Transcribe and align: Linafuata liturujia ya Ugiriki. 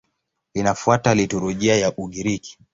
Linafuata 0.53 1.13
liturujia 1.15 1.75
ya 1.77 1.93
Ugiriki. 1.97 2.57